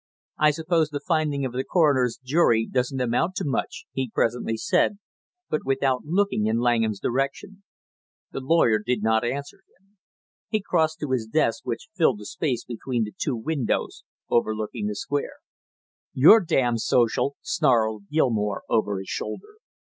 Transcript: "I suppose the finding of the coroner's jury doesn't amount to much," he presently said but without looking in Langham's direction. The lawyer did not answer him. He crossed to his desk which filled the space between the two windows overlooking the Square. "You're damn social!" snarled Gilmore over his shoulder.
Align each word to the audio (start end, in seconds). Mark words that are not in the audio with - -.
"I 0.39 0.49
suppose 0.49 0.89
the 0.89 0.99
finding 0.99 1.45
of 1.45 1.51
the 1.53 1.63
coroner's 1.63 2.17
jury 2.23 2.65
doesn't 2.65 2.99
amount 2.99 3.35
to 3.35 3.43
much," 3.45 3.85
he 3.91 4.09
presently 4.11 4.57
said 4.57 4.97
but 5.47 5.63
without 5.63 6.05
looking 6.05 6.47
in 6.47 6.57
Langham's 6.57 6.99
direction. 6.99 7.61
The 8.31 8.39
lawyer 8.39 8.79
did 8.79 9.03
not 9.03 9.23
answer 9.23 9.57
him. 9.57 9.97
He 10.49 10.59
crossed 10.59 10.99
to 11.01 11.11
his 11.11 11.27
desk 11.27 11.67
which 11.67 11.89
filled 11.93 12.17
the 12.17 12.25
space 12.25 12.65
between 12.65 13.03
the 13.03 13.13
two 13.15 13.35
windows 13.35 14.03
overlooking 14.27 14.87
the 14.87 14.95
Square. 14.95 15.35
"You're 16.13 16.41
damn 16.43 16.79
social!" 16.79 17.35
snarled 17.43 18.09
Gilmore 18.09 18.63
over 18.67 18.97
his 18.97 19.07
shoulder. 19.09 19.57